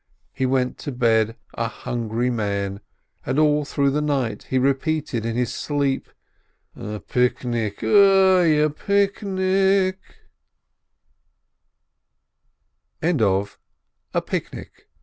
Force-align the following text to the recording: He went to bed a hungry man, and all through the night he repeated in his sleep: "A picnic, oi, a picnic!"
He 0.33 0.47
went 0.47 0.79
to 0.79 0.91
bed 0.91 1.35
a 1.53 1.67
hungry 1.67 2.31
man, 2.31 2.79
and 3.23 3.37
all 3.37 3.65
through 3.65 3.91
the 3.91 4.01
night 4.01 4.47
he 4.49 4.57
repeated 4.57 5.27
in 5.27 5.35
his 5.35 5.53
sleep: 5.53 6.09
"A 6.75 6.99
picnic, 7.01 7.83
oi, 7.83 8.65
a 8.65 8.71
picnic!" 8.71 9.99